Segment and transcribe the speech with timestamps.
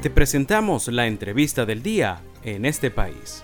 [0.00, 3.42] te presentamos la entrevista del día en este país.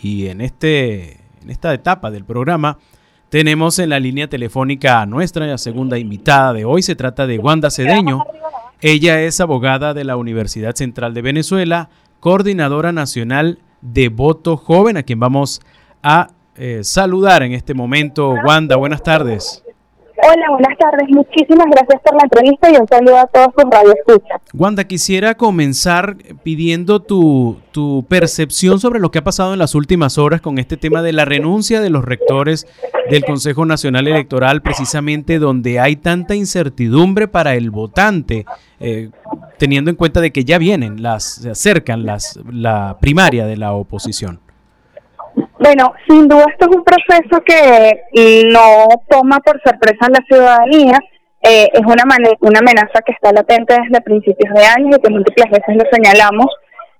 [0.00, 2.78] Y en, este, en esta etapa del programa
[3.30, 6.82] tenemos en la línea telefónica a nuestra segunda invitada de hoy.
[6.82, 8.24] Se trata de Wanda Cedeño.
[8.80, 11.88] Ella es abogada de la Universidad Central de Venezuela,
[12.20, 15.60] coordinadora nacional de Voto Joven, a quien vamos
[16.02, 18.34] a eh, saludar en este momento.
[18.44, 19.64] Wanda, buenas tardes.
[20.20, 21.08] Hola, buenas tardes.
[21.10, 24.40] Muchísimas gracias por la entrevista y un saludo a todos sus radioescuchas.
[24.52, 30.18] Wanda, quisiera comenzar pidiendo tu, tu percepción sobre lo que ha pasado en las últimas
[30.18, 32.66] horas con este tema de la renuncia de los rectores
[33.08, 38.44] del Consejo Nacional Electoral, precisamente donde hay tanta incertidumbre para el votante,
[38.80, 39.10] eh,
[39.56, 43.72] teniendo en cuenta de que ya vienen, las, se acercan las, la primaria de la
[43.72, 44.40] oposición.
[45.60, 50.98] Bueno, sin duda esto es un proceso que no toma por sorpresa a la ciudadanía,
[51.42, 52.04] eh, es una,
[52.40, 56.46] una amenaza que está latente desde principios de año y que múltiples veces lo señalamos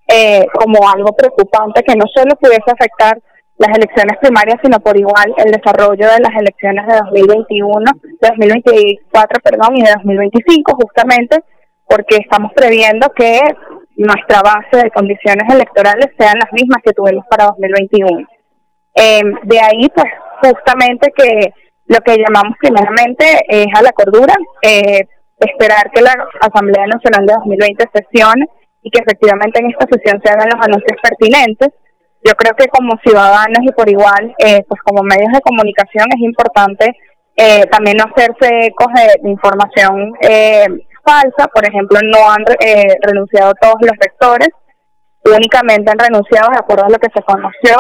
[0.08, 3.18] eh, como algo preocupante que no solo pudiese afectar
[3.58, 9.40] las elecciones primarias, sino por igual el desarrollo de las elecciones de 2021, de 2024,
[9.42, 11.42] perdón, y de 2025, justamente
[11.86, 13.40] porque estamos previendo que
[13.96, 18.27] nuestra base de condiciones electorales sean las mismas que tuvimos para 2021.
[18.94, 20.06] Eh, de ahí, pues,
[20.42, 21.53] justamente que
[21.86, 25.06] lo que llamamos primeramente es a la cordura, eh,
[25.39, 28.47] esperar que la Asamblea Nacional de 2020 sesione
[28.83, 31.70] y que efectivamente en esta sesión se hagan los anuncios pertinentes.
[32.25, 36.20] Yo creo que como ciudadanos y por igual, eh, pues como medios de comunicación es
[36.20, 36.97] importante
[37.41, 40.67] eh, también no hacerse eco de, información eh,
[41.05, 41.47] falsa.
[41.55, 44.48] Por ejemplo, no han eh, renunciado todos los rectores,
[45.25, 47.77] únicamente han renunciado de acuerdo a lo que se conoció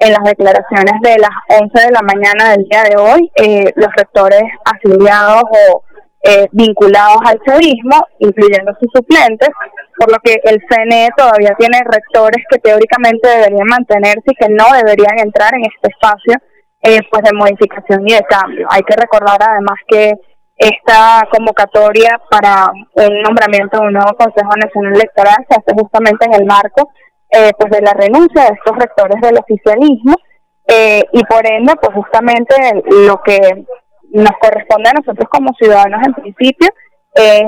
[0.00, 3.92] en las declaraciones de las 11 de la mañana del día de hoy, eh, los
[3.94, 5.84] rectores afiliados o
[6.22, 9.50] eh, vinculados al chavismo, incluyendo sus suplentes,
[9.98, 14.64] por lo que el CNE todavía tiene rectores que teóricamente deberían mantenerse y que no
[14.72, 16.34] deberían entrar en este espacio
[16.82, 18.66] eh, pues de modificación y de cambio.
[18.70, 20.14] Hay que recordar además que
[20.56, 26.34] esta convocatoria para un nombramiento de un nuevo Consejo Nacional Electoral se hace justamente en
[26.34, 26.90] el marco
[27.32, 30.16] eh, pues de la renuncia de estos rectores del oficialismo
[30.66, 32.54] eh, y por ende pues justamente
[33.06, 33.66] lo que
[34.10, 36.68] nos corresponde a nosotros como ciudadanos en principio
[37.14, 37.44] es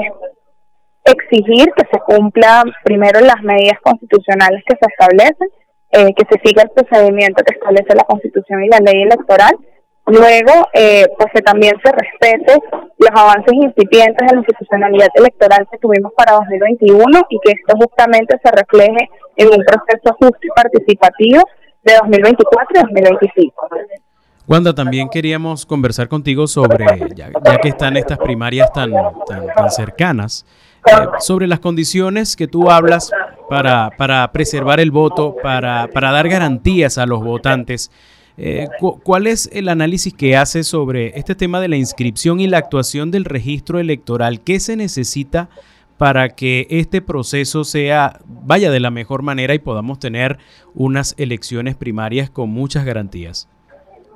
[1.05, 5.49] exigir que se cumplan primero las medidas constitucionales que se establecen,
[5.91, 9.53] eh, que se siga el procedimiento que establece la Constitución y la ley electoral
[10.07, 12.61] Luego, eh, pues que también se respete
[12.99, 18.37] los avances incipientes de la institucionalidad electoral que tuvimos para 2021 y que esto justamente
[18.43, 21.43] se refleje en un proceso justo y participativo
[21.85, 23.69] de 2024 y 2025.
[24.49, 27.31] Wanda, también queríamos conversar contigo sobre, ya,
[27.63, 28.93] que están estas primarias tan,
[29.27, 30.45] tan, cercanas,
[30.85, 33.13] eh, sobre las condiciones que tú hablas
[33.49, 37.93] para, para preservar el voto, para, para dar garantías a los votantes.
[38.39, 38.69] Eh,
[39.03, 43.11] ¿Cuál es el análisis que hace sobre este tema de la inscripción y la actuación
[43.11, 44.41] del registro electoral?
[44.41, 45.49] ¿Qué se necesita
[45.99, 50.39] para que este proceso sea vaya de la mejor manera y podamos tener
[50.75, 53.49] unas elecciones primarias con muchas garantías?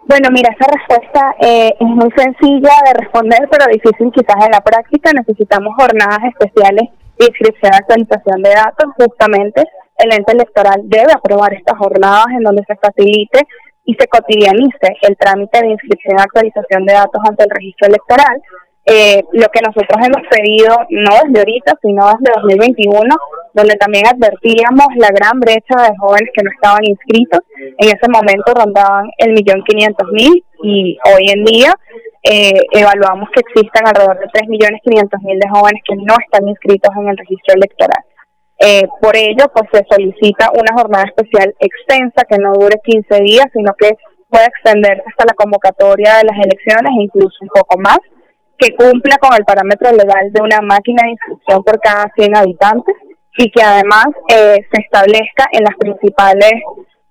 [0.08, 4.60] Bueno, mira, esa respuesta eh, es muy sencilla de responder, pero difícil quizás en la
[4.60, 5.12] práctica.
[5.12, 8.86] Necesitamos jornadas especiales de inscripción y actualización de datos.
[8.96, 9.64] Justamente
[9.98, 13.40] el ente electoral debe aprobar estas jornadas en donde se facilite
[13.86, 18.42] y se cotidianice el trámite de inscripción y actualización de datos ante el registro electoral.
[18.88, 23.16] Eh, lo que nosotros hemos pedido, no desde ahorita, sino desde 2021,
[23.52, 27.40] donde también advertíamos la gran brecha de jóvenes que no estaban inscritos.
[27.78, 31.72] En ese momento rondaban el millón quinientos mil y hoy en día
[32.22, 36.46] eh, evaluamos que existen alrededor de tres millones quinientos mil de jóvenes que no están
[36.48, 38.04] inscritos en el registro electoral.
[38.58, 43.46] Eh, por ello, pues se solicita una jornada especial extensa que no dure 15 días,
[43.52, 43.96] sino que
[44.28, 47.98] pueda extenderse hasta la convocatoria de las elecciones e incluso un poco más,
[48.58, 52.96] que cumpla con el parámetro legal de una máquina de inscripción por cada 100 habitantes
[53.36, 56.54] y que además eh, se establezca en las principales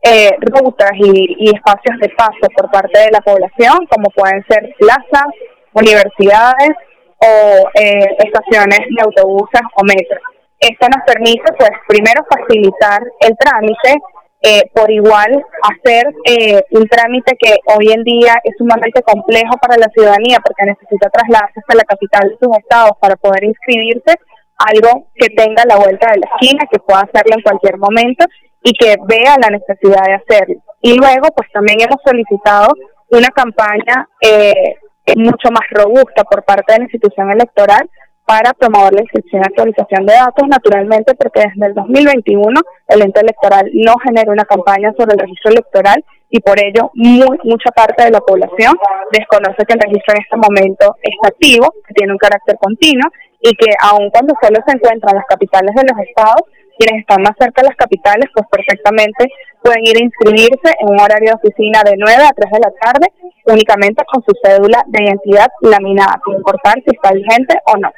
[0.01, 4.73] eh, rutas y, y espacios de paso por parte de la población, como pueden ser
[4.79, 5.27] plazas,
[5.73, 6.71] universidades
[7.19, 10.34] o eh, estaciones de autobuses o metros.
[10.65, 14.01] Esto nos permite, pues, primero facilitar el trámite,
[14.41, 19.77] eh, por igual hacer eh, un trámite que hoy en día es sumamente complejo para
[19.77, 24.15] la ciudadanía porque necesita trasladarse hasta la capital de sus estados para poder inscribirse,
[24.57, 28.25] algo que tenga la vuelta de la esquina, que pueda hacerlo en cualquier momento
[28.63, 30.55] y que vea la necesidad de hacerlo.
[30.81, 32.73] Y luego, pues también hemos solicitado
[33.11, 34.77] una campaña eh,
[35.15, 37.87] mucho más robusta por parte de la institución electoral
[38.25, 43.21] para promover la inscripción y actualización de datos, naturalmente porque desde el 2021 el ente
[43.21, 48.03] electoral no genera una campaña sobre el registro electoral y por ello muy, mucha parte
[48.03, 48.73] de la población
[49.11, 53.55] desconoce que el registro en este momento está activo, que tiene un carácter continuo y
[53.55, 56.41] que aun cuando solo se encuentra en las capitales de los estados,
[56.77, 59.29] quienes están más cerca de las capitales, pues perfectamente
[59.61, 62.73] pueden ir a inscribirse en un horario de oficina de 9 a 3 de la
[62.81, 63.07] tarde,
[63.45, 67.91] únicamente con su cédula de identidad laminada, sin importar si está vigente o no.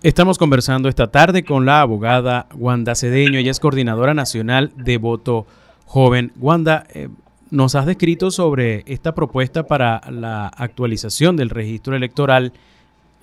[0.00, 5.44] Estamos conversando esta tarde con la abogada Wanda Cedeño, ella es coordinadora nacional de voto
[5.86, 6.30] joven.
[6.38, 7.08] Wanda, eh,
[7.50, 12.52] nos has descrito sobre esta propuesta para la actualización del registro electoral,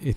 [0.03, 0.15] eh,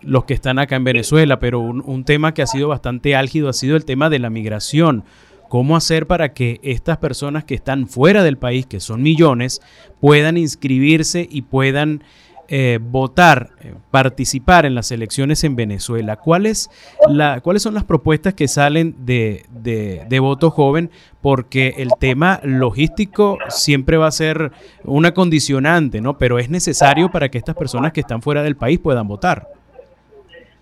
[0.00, 3.52] los que están acá en Venezuela, pero un, tema que ha sido bastante álgido ha
[3.52, 5.02] sido el tema de la migración.
[5.48, 9.60] ¿Cómo hacer para que estas personas que están fuera del país, que son millones,
[10.00, 12.04] puedan inscribirse y puedan
[12.48, 16.70] eh, votar, eh, participar en las elecciones en Venezuela, ¿cuáles,
[17.08, 20.90] la, ¿cuáles son las propuestas que salen de, de, voto joven?
[21.20, 24.52] Porque el tema logístico siempre va a ser
[24.84, 26.18] una condicionante, ¿no?
[26.18, 29.48] Pero es necesario para que estas personas que están fuera del país puedan votar.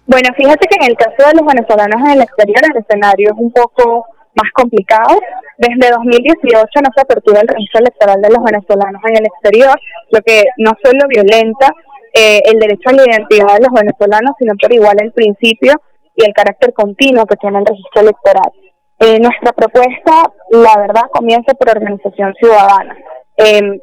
[0.06, 3.38] Bueno, fíjate que en el caso de los venezolanos en el exterior el escenario es
[3.38, 5.20] un poco más complicado.
[5.58, 9.78] Desde 2018 no se apertura el registro electoral de los venezolanos en el exterior,
[10.10, 11.72] lo que no solo violenta
[12.14, 15.74] eh, el derecho a la identidad de los venezolanos, sino por igual el principio
[16.16, 18.52] y el carácter continuo que tiene el registro electoral.
[19.00, 22.96] Eh, nuestra propuesta, la verdad, comienza por organización ciudadana.
[23.36, 23.80] Eh,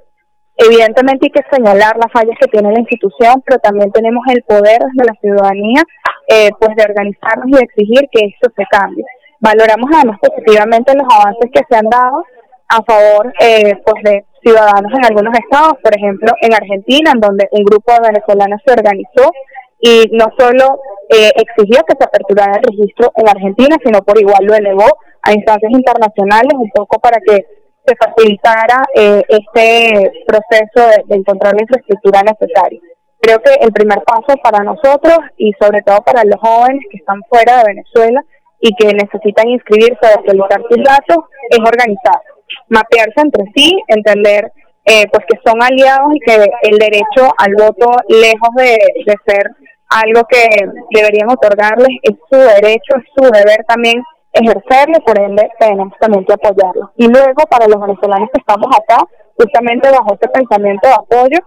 [0.56, 4.80] evidentemente hay que señalar las fallas que tiene la institución, pero también tenemos el poder
[4.80, 5.84] desde la ciudadanía
[6.30, 9.04] eh, pues de organizarnos y de exigir que esto se cambie.
[9.42, 12.24] Valoramos además positivamente los avances que se han dado
[12.70, 17.50] a favor eh, pues de ciudadanos en algunos estados, por ejemplo en Argentina, en donde
[17.52, 19.32] un grupo de venezolanos se organizó
[19.80, 20.80] y no solo
[21.10, 24.86] eh, exigió que se aperturara el registro en Argentina, sino por igual lo elevó
[25.24, 27.44] a instancias internacionales, un poco para que
[27.84, 32.80] se facilitara eh, este proceso de, de encontrar la infraestructura necesaria.
[33.20, 37.22] Creo que el primer paso para nosotros y sobre todo para los jóvenes que están
[37.28, 38.24] fuera de Venezuela
[38.62, 41.18] y que necesitan inscribirse o actualizar sus datos
[41.50, 42.22] es organizar,
[42.70, 44.52] mapearse entre sí, entender
[44.86, 49.52] eh, pues que son aliados y que el derecho al voto, lejos de, de ser
[49.90, 50.48] algo que
[50.92, 54.02] deberían otorgarles, es su derecho, es su deber también
[54.34, 56.92] ejercerlo, por ende tenemos también que apoyarlo.
[56.96, 59.04] Y luego para los venezolanos que estamos acá,
[59.36, 61.38] justamente bajo este pensamiento de apoyo,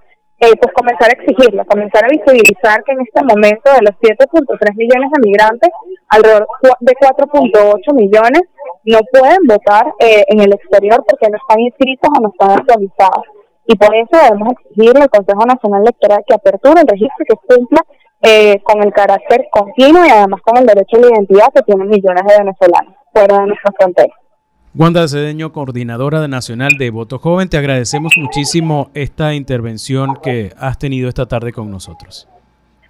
[0.45, 4.77] eh, pues comenzar a exigirlo, comenzar a visibilizar que en este momento de los 7.3
[4.77, 5.71] millones de migrantes,
[6.09, 6.47] alrededor
[6.81, 8.43] de 4.8 millones
[8.85, 13.25] no pueden votar eh, en el exterior porque no están inscritos o no están actualizados.
[13.67, 17.57] Y por eso debemos exigirle al Consejo Nacional Electoral que aperture el registro y que
[17.57, 17.81] cumpla
[18.21, 21.89] eh, con el carácter continuo y además con el derecho a la identidad que tienen
[21.89, 24.15] millones de venezolanos fuera de nuestra frontera.
[24.77, 31.09] Wanda Cedeño, coordinadora nacional de Voto Joven, te agradecemos muchísimo esta intervención que has tenido
[31.09, 32.27] esta tarde con nosotros.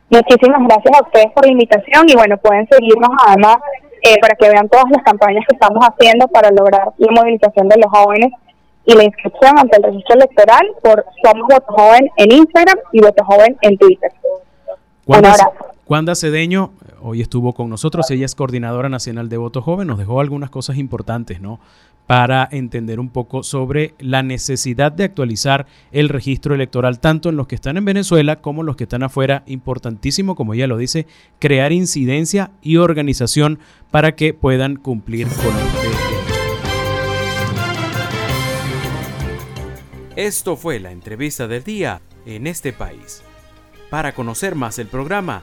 [0.09, 3.59] Muchísimas gracias a ustedes por la invitación y bueno, pueden seguirnos además
[4.01, 7.77] eh, para que vean todas las campañas que estamos haciendo para lograr la movilización de
[7.77, 8.33] los jóvenes
[8.87, 13.23] y la inscripción ante el registro electoral por Somos Voto Joven en Instagram y Voto
[13.26, 14.11] Joven en Twitter.
[15.87, 16.73] Wanda Cedeño
[17.03, 20.79] hoy estuvo con nosotros, ella es coordinadora nacional de Voto Joven, nos dejó algunas cosas
[20.79, 21.61] importantes, ¿no?
[22.07, 27.47] Para entender un poco sobre la necesidad de actualizar el registro electoral, tanto en los
[27.47, 29.43] que están en Venezuela como en los que están afuera.
[29.47, 31.07] Importantísimo, como ella lo dice,
[31.38, 33.59] crear incidencia y organización
[33.91, 35.64] para que puedan cumplir con el
[40.17, 43.23] Esto fue la entrevista del día en este país.
[43.91, 45.43] Para conocer más el programa,